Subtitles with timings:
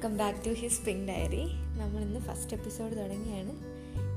[0.00, 1.44] Welcome back to his spring diary
[1.78, 3.52] നമ്മൾ ഇന്ന് first episode തുടങ്ങിയാണ്.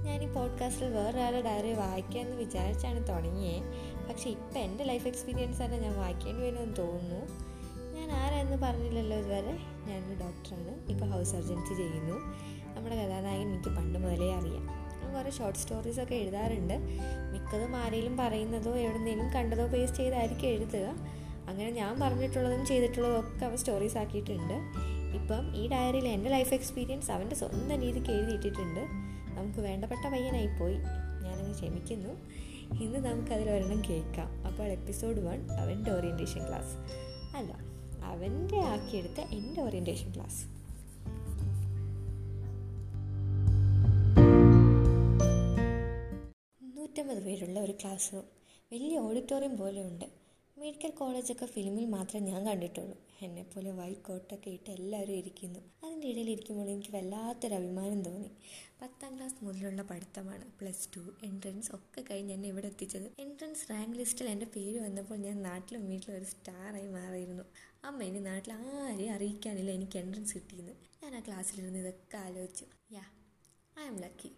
[0.06, 3.62] ഞാൻ ഈ പോഡ്കാസ്റ്റിൽ വേറൊരാളുടെ ഡയറി വായിക്കാമെന്ന് വിചാരിച്ചാണ് തുടങ്ങിയേ.
[4.10, 7.26] പക്ഷേ ഇപ്പം എന്റെ ലൈഫ് എക്സ്പീരിയൻസ് തന്നെ ഞാൻ വായിക്കേണ്ടി വരുമെന്ന് തോന്നുന്നു.
[7.96, 9.58] ഞാൻ ആരാന്ന് പറഞ്ഞില്ലല്ലോ ഇതുവരെ?
[9.86, 12.16] ഞാനൊരു ഡോക്ടറാണ് ഇപ്പോൾ ഹൗസ് സർജൻസി ചെയ്യുന്നു.
[12.76, 14.68] നമ്മുടെ കഥാനായകൻ എനിക്ക് പണ്ട് മുതലേ അറിയാം.
[15.14, 16.74] കുറേ ഷോർട്ട് സ്റ്റോറീസൊക്കെ എഴുതാറുണ്ട്.
[17.32, 20.96] മിക്കതും ആരെങ്കിലും പറയുന്നതോ എവിടുന്നേലും കണ്ടതോ പേസ്റ്റ് ചെയ്തായിരിക്കും എഴുതുക.
[21.50, 24.54] അങ്ങനെ ഞാൻ പറഞ്ഞിട്ടുള്ളതും ചെയ്തിട്ടുള്ളതും ഒക്കെ അവ സ്റ്റോറീസ് ആക്കിയിട്ടുണ്ട്.
[25.14, 28.80] ഇപ്പം ഈ ഡയറിയിൽ എന്റെ ലൈഫ് എക്സ്പീരിയൻസ് അവന്റെ സ്വന്തം രീതിക്ക് എഴുതിയിട്ടിട്ടുണ്ട്.
[29.38, 30.74] നമുക്ക് വേണ്ടപ്പെട്ട പയ്യനായി പോയി.
[31.24, 32.10] ഞാനങ്ങ് ക്ഷമിക്കുന്നു.
[32.84, 34.48] ഇന്ന് നമുക്കതിൽ ഒരെണ്ണം കേൾക്കാം.
[34.48, 36.78] അപ്പോൾ എപ്പിസോഡ് വൺ അവന്റെ ഓറിയന്റേഷൻ ക്ലാസ്
[37.38, 37.58] അല്ല
[38.04, 40.46] അവന്റെ ആക്കിയെടുത്ത എന്റെ ഓറിയന്റേഷൻ ക്ലാസ്
[46.78, 48.24] നൂറ്റമ്പത് പേരുള്ള ഒരു ക്ലാസ് റൂം
[48.72, 50.23] വലിയ ഓഡിറ്റോറിയം പോലെ ഉണ്ട്
[50.64, 52.98] മെഡിക്കൽ കോളേജൊക്കെ ഫിലിമിൽ മാത്രമേ ഞാൻ കണ്ടിട്ടുള്ളൂ.
[53.22, 55.60] എന്നെപ്പോലെ വൈറ്റ് കോട്ടൊക്കെ ഇട്ട് എല്ലാവരും ഇരിക്കുന്നു.
[55.86, 58.32] അതിന്റെ ഇടയിൽ ഇരിക്കുമ്പോൾ എനിക്ക് വല്ലാത്തൊരു അഭിമാനം തോന്നി.
[58.82, 60.52] പത്താം ക്ലാസ് മുതലുള്ള പഠിത്തമാണ്.
[60.60, 63.12] പ്ലസ് ടു എൻട്രൻസ് ഒക്കെ കഴിഞ്ഞ് എന്നെ ഇവിടെ എത്തിച്ചത്.
[63.20, 67.44] എൻട്രൻസ് റാങ്ക് ലിസ്റ്റിൽ എന്റെ പേര് വന്നപ്പോൾ ഞാൻ നാട്ടിലും വീട്ടിലും ഒരു സ്റ്റാറായി മാറിയിരുന്നു.
[67.84, 70.72] അമ്മ ഇനി നാട്ടിൽ ആരെയും അറിയിക്കാനില്ല എനിക്ക് എൻട്രൻസ് കിട്ടിയെന്ന്.
[71.04, 72.66] ഞാൻ ആ ക്ലാസ്സിലിരുന്ന് ഇതൊക്കെ ആലോചിച്ചു.
[72.92, 73.04] യാ
[73.80, 74.32] ഐ ആം ലക്കി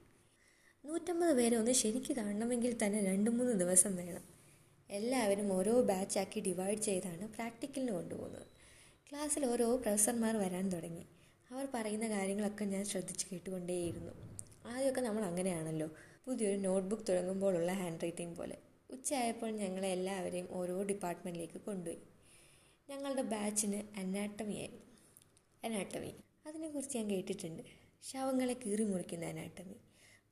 [0.86, 4.35] നൂറ്റമ്പത് പേരെ ഒന്ന് ശരിക്ക് കാണണമെങ്കിൽ തന്നെ രണ്ട് മൂന്ന് ദിവസം വേണം.
[4.90, 8.46] എല്ലാവരും ഓരോ ബാച്ചാക്കി ഡിവൈഡ് ചെയ്താണ് പ്രാക്ടിക്കലിന് കൊണ്ടുപോകുന്നത്.
[9.10, 11.06] ക്ലാസ്സിൽ ഓരോ പ്രൊഫസർമാർ വരാൻ തുടങ്ങി.
[11.52, 14.12] അവർ പറയുന്ന കാര്യങ്ങളൊക്കെ ഞാൻ ശ്രദ്ധിച്ച് കേട്ടുകൊണ്ടേയിരുന്നു.
[14.66, 15.90] ആദ്യമൊക്കെ നമ്മൾ അങ്ങനെയാണല്ലോ.
[16.26, 18.58] പുതിയൊരു നോട്ട്ബുക്ക് തുടങ്ങുമ്പോഴുള്ള ഹാൻഡ് റൈറ്റിംഗ് പോലെ.
[18.90, 22.02] ഉച്ചയായപ്പോൾ ഞങ്ങളെ എല്ലാവരെയും ഓരോ ഡിപ്പാർട്ട്മെന്റിലേക്ക് കൊണ്ടുപോയി.
[22.90, 24.80] ഞങ്ങളുടെ ബാച്ചിന് അനാട്ടമിയായി
[25.64, 26.14] അനാട്ടമി
[26.46, 27.64] അതിനെക്കുറിച്ച് ഞാൻ കേട്ടിട്ടുണ്ട്.
[28.04, 29.76] ശവങ്ങളെ കീറി മുറിക്കുന്ന അനാട്ടമി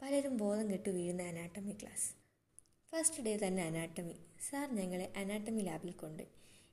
[0.01, 2.22] പലരും ബോധം കെട്ട് വീഴുന്ന അനാട്ടമി ക്ലാസ്
[2.95, 4.16] ഫസ്റ്റ് ഡേ തന്നെ അനാട്ടമി
[4.49, 6.23] സാർ ഞങ്ങളെ അനാട്ടമി ലാബിൽ കൊണ്ട്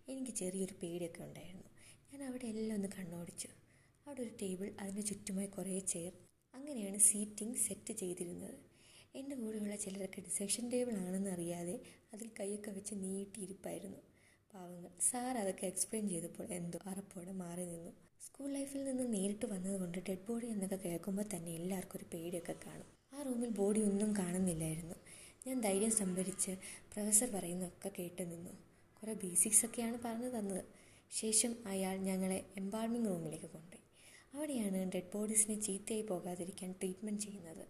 [0.09, 1.65] എനിക്ക് ചെറിയൊരു പേടിയൊക്കെ ഉണ്ടായിരുന്നു.
[2.13, 3.49] ഞാൻ അവിടെ എല്ലാം ഒന്ന് കണ്ണോടിച്ചു.
[4.07, 6.13] അവിടെ ഒരു ടേബിൾ അതിന് ചുറ്റുമായി കുറേ ചെയർ
[6.55, 8.59] അങ്ങനെയാണ് സീറ്റിംഗ് സെറ്റ് ചെയ്തിരുന്നത്.
[9.15, 11.81] എന്റെ കൂടെയുള്ള ചിലരൊക്കെ ഡിസെക്ഷൻ ടേബിൾ ആണെന്ന് അറിയാതെ
[12.15, 13.99] അതിൽ കൈയൊക്കെ വെച്ച് നീട്ടിയിരിപ്പായിരുന്നു.
[14.53, 14.91] പാവങ്ങൾ.
[15.01, 17.91] സാർ അതൊക്കെ എക്സ്പ്ലെയിൻ ചെയ്തപ്പോൾ എന്തോ അറപ്പോടെ മാറി നിന്നു.
[18.21, 22.87] സ്കൂൾ ലൈഫിൽ നിന്ന് നേരിട്ട് വന്നതുകൊണ്ട് ഡെഡ് ബോഡി എന്നൊക്കെ കേൾക്കുമ്പോൾ തന്നെ എല്ലാവർക്കും ഒരു പേടിയൊക്കെ കാണും.
[23.15, 24.95] ആ റൂമിൽ ബോഡി ഒന്നും കാണുന്നില്ലായിരുന്നു.
[25.47, 26.51] ഞാൻ ധൈര്യം സംഭരിച്ച്
[26.93, 28.51] പ്രൊഫസർ പറയുന്നതൊക്കെ കേട്ട് നിന്നു.
[29.03, 30.65] കുറേ ബേസിക്സ് ഒക്കെയാണ് പറഞ്ഞു തന്നത്.
[31.11, 33.81] ശേഷം അയാൾ ഞങ്ങളെ എംബാൾമിംഗ് റൂമിലേക്ക് കൊണ്ടുപോയി.
[34.35, 37.67] അവിടെയാണ് ഡെഡ് ബോഡീസിനെ ചീത്തയായി പോകാതിരിക്കാൻ ട്രീറ്റ്മെന്റ് ചെയ്യുന്നത്.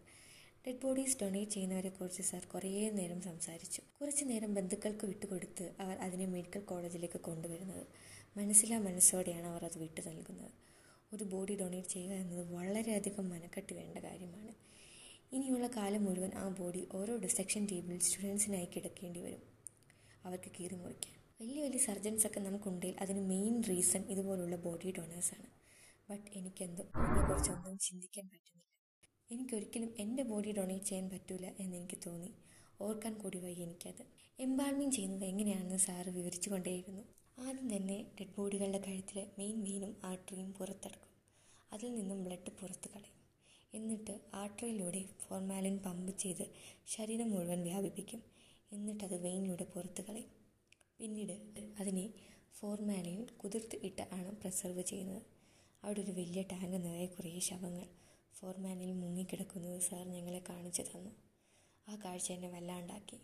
[0.67, 3.83] ഡെഡ് ബോഡീസ് ഡൊണേറ്റ് ചെയ്യുന്നവരെക്കുറിച്ച് സാർ കുറേ നേരം സംസാരിച്ചു.
[4.01, 7.87] കുറച്ച് നേരം ബന്ധുക്കൾക്ക് വിട്ടുകൊടുത്ത് അവർ അതിനെ മെഡിക്കൽ കോളേജിലേക്ക് കൊണ്ടുവരുന്നത്.
[8.37, 10.51] മനസ്സിലാ മനസ്സോടെയാണ് അവർ അത് വിട്ടു നൽകുന്നത്.
[11.15, 14.71] ഒരു ബോഡി ഡൊണേറ്റ് ചെയ്യുക എന്നത് വളരെയധികം മനക്കെട്ട് വേണ്ട കാര്യമാണ്.
[15.33, 19.43] ഇനിയുള്ള കാലം മുഴുവൻ ആ ബോഡി ഓരോ ഡിസെക്ഷൻ ടേബിളിൽ സ്റ്റുഡൻസിനായി കിടക്കേണ്ടി വരും.
[20.25, 21.15] അവർക്ക് കീറി മുറിക്കാൻ.
[21.41, 25.47] വലിയ വലിയ സർജൻസ് ഒക്കെ നമുക്കുണ്ടെങ്കിൽ അതിന് മെയിൻ റീസൺ ഇതുപോലുള്ള ബോഡി ഡൊണേഴ്സാണ്
[26.11, 28.67] ബട്ട് എനിക്കെന്തോ അതിനെക്കുറിച്ചൊന്നും ചിന്തിക്കാൻ പറ്റുന്നില്ല.
[29.33, 32.35] എനിക്കൊരിക്കലും എന്റെ ബോഡി ഡൊണേറ്റ് ചെയ്യാൻ പറ്റില്ല എന്ന് എനിക്ക് തോന്നി.
[32.81, 34.07] ഓർക്കാൻ കൂടി വയ്യ എനിക്കത്.
[34.39, 37.03] എംബാൾമിങ് ചെയ്യുന്നത് എങ്ങനെയാണെന്ന് സാറ് വിവരിച്ചു കൊണ്ടേയിരുന്നു
[37.39, 41.11] ആദ്യം തന്നെ ഡെഡ് ബോഡികളുടെ കഴുത്തിലെ മെയിൻ വെയിനും ആർട്ടറിയും പുറത്തെടുക്കും
[41.73, 43.20] അതിൽ നിന്നും ബ്ലഡ് പുറത്ത് കളയും.
[43.75, 46.51] എന്നിട്ട് ആർട്ടറിയിലൂടെ ഫോർമാലിൻ പമ്പ് ചെയ്ത്
[46.87, 48.23] ശരീരം മുഴുവൻ വ്യാപിപ്പിക്കും.
[48.73, 50.31] എന്നിട്ടത് വെയിനിലൂടെ പുറത്തു കളയും.
[50.99, 51.33] പിന്നീട്
[51.81, 52.15] അതിനെ
[52.53, 55.23] ഫോർമാലിൻ കുതിർത്ത് ഇട്ട് ആണ് പ്രിസർവ് ചെയ്യുന്നത്.
[55.85, 57.87] അവിടെ ഒരു വലിയ ടാങ്ക് നിറയെ കുറേ ശവങ്ങൾ
[58.33, 61.11] ഫോർമാലിൽ മുങ്ങിക്കിടക്കുന്നത് സാർ ഞങ്ങളെ കാണിച്ചു തന്നു.
[61.89, 63.17] ആ കാഴ്ച എന്നെ വല്ലാണ്ടാക്കി.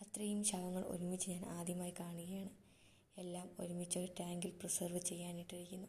[0.00, 2.50] അത്രയും ശവങ്ങൾ ഒരുമിച്ച് ഞാൻ ആദ്യമായി കാണുകയാണ്.
[3.18, 5.88] എല്ലാം ഒരുമിച്ച് ഒരു ടാങ്കിൽ പ്രിസർവ് ചെയ്യാനിട്ടിരിക്കുന്നു.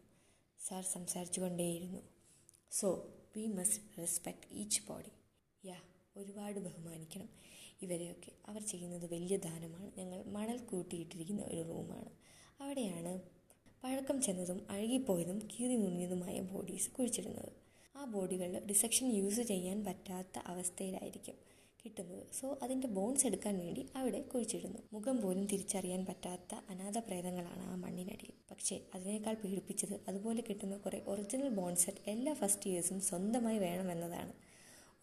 [0.67, 1.99] സാർ സംസാരിച്ചു കൊണ്ടേയിരുന്നു.
[2.71, 3.07] So
[3.37, 5.11] we must respect each body
[5.67, 5.75] yeah
[6.17, 7.29] ഒരുപാട് ബഹുമാനിക്കണം.
[7.81, 9.91] ഇവരെയൊക്കെ അവർ ചെയ്യുന്നത് വലിയ ദാനമാണ്.
[9.97, 12.09] ഞങ്ങൾ മണൽ കൂട്ടിയിട്ടിരിക്കുന്ന ഒരു റൂമാണ്.
[12.61, 13.21] അവിടെയാണ്
[13.83, 17.51] പഴക്കം ചെന്നതും അഴുകിപ്പോയതും കീറി മുങ്ങിയതുമായ ബോഡീസ് കുഴിച്ചിടുന്നത്.
[17.95, 21.35] ആ ബോഡികളിൽ ഡിസക്ഷൻ യൂസ് ചെയ്യാൻ പറ്റാത്ത അവസ്ഥയിലായിരിക്കും.
[21.85, 22.33] കിട്ടുന്നത്.
[22.33, 24.79] സോ അതിന്റെ ബോൺസ് എടുക്കാൻ വേണ്ടി അവിടെ കുഴിച്ചിടുന്നു.
[24.93, 28.33] മുഖം പോലും തിരിച്ചറിയാൻ പറ്റാത്ത അനാഥ പ്രേതങ്ങളാണ് ആ മണ്ണിനടിയിൽ.
[28.51, 34.33] പക്ഷേ അതിനേക്കാൾ പീഡിപ്പിച്ചത് അതുപോലെ കിട്ടുന്ന കുറേ ഒറിജിനൽ ബോൺസെറ്റ് എല്ലാ ഫസ്റ്റ് ഇയേഴ്സും സ്വന്തമായി വേണമെന്നതാണ്.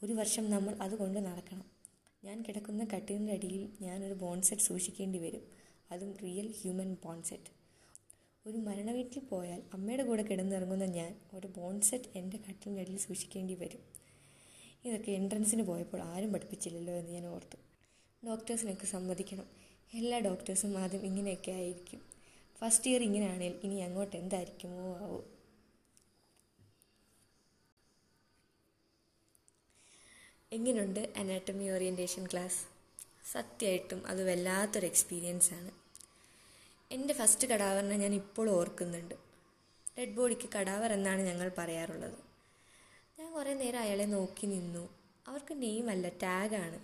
[0.03, 1.65] ഒരു വർഷം നമ്മൾ അതുകൊണ്ട് നടക്കണം.
[2.25, 5.45] ഞാൻ കിടക്കുന്ന കട്ടിലിന്റെ അടിയിൽ ഞാനൊരു ബോൺസെറ്റ് സൂക്ഷിക്കേണ്ടി വരും.
[5.91, 7.51] അതും റിയൽ ഹ്യൂമൻ ബോൺസെറ്റ്
[8.47, 13.96] ഒരു മരണവീട്ടിൽ പോയാൽ അമ്മയുടെ കൂടെ കിടന്നിറങ്ങുന്ന ഞാൻ ഒരു ബോൺസെറ്റ് എന്റെ കട്ടിലിന്റെ അടിയിൽ സൂക്ഷിക്കേണ്ടി വരും.
[14.87, 17.57] ഇതൊക്കെ എൻട്രൻസിന് പോയപ്പോൾ ആരും പഠിപ്പിച്ചില്ലല്ലോ എന്ന് ഞാൻ ഓർത്തു.
[18.27, 19.47] ഡോക്ടേഴ്സിനൊക്കെ സമ്മതിക്കണം.
[19.95, 22.01] എല്ലാ ഡോക്ടേഴ്സും ആദ്യം ഇങ്ങനെയൊക്കെ ആയിരിക്കും.
[22.59, 25.25] ഫസ്റ്റ് ഇയർ ഇങ്ങനെയാണെങ്കിൽ ഇനി അങ്ങോട്ട് എന്തായിരിക്കുമോ ആവോ.
[30.53, 32.61] എങ്ങനെയുണ്ട് അനാട്ടമി ഓറിയന്റേഷൻ ക്ലാസ്
[33.33, 35.71] സത്യമായിട്ടും അത് വല്ലാത്തൊരു എക്സ്പീരിയൻസ് ആണ്.
[36.91, 39.15] എന്റെ ഫസ്റ്റ് കടാവറിനെ ഞാൻ ഇപ്പോൾ ഓർക്കുന്നുണ്ട്.
[39.99, 42.26] ഡെഡ് ബോഡിക്ക് കടാവർ എന്നാണ് ഞങ്ങൾ പറയാറുള്ളത്.
[43.19, 44.83] ഞാൻ കുറേ നേരം അയാളെ നോക്കി നിന്നു.
[45.27, 46.79] അവർക്ക് നെയിമല്ല ടാഗാണ്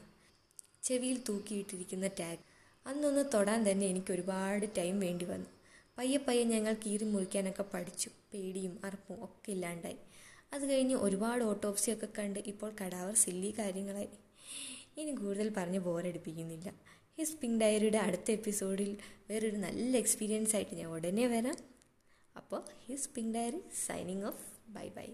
[0.83, 2.43] ചെവിയിൽ തൂക്കിയിട്ടിരിക്കുന്ന ടാഗ്
[2.87, 5.51] അന്നൊന്ന് തൊടാൻ തന്നെ എനിക്ക് ഒരുപാട് ടൈം വേണ്ടി വന്നു.
[5.99, 8.11] പയ്യെ പയ്യെ ഞങ്ങൾ കീറി മുറിക്കാനൊക്കെ പഠിച്ചു.
[8.33, 9.99] പേടിയും അറപ്പും ഒക്കെ ഇല്ലാണ്ടായി.
[10.53, 14.11] അത് കഴിഞ്ഞ് ഒരുപാട് ഓട്ടോപ്സിയൊക്കെ കണ്ട് ഇപ്പോൾ കടാവർ സില്ലി കാര്യങ്ങളായി.
[14.97, 16.69] ഇനി കൂടുതൽ പറഞ്ഞ് ബോറടിപ്പിക്കുന്നില്ല
[17.19, 18.91] ഹിസ് പിങ്ക് ഡയറിയുടെ അടുത്ത എപ്പിസോഡിൽ
[19.31, 21.59] വേറൊരു നല്ല എക്സ്പീരിയൻസ് ആയിട്ട് ഞാൻ ഉടനെ വരാം.
[22.37, 25.09] അപ്പോൾ his pink diary signing off bye bye